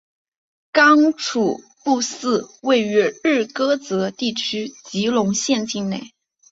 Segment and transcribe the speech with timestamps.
[0.71, 6.11] 刚楚布寺位于日喀则地区吉隆县境内。